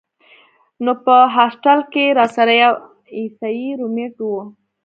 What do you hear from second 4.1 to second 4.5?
وۀ